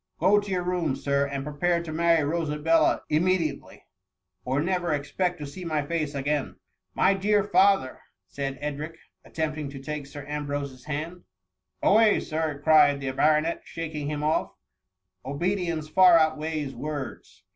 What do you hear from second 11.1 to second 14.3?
*84 THE MUMMY." Away, Sir T cried the baronet, shaking him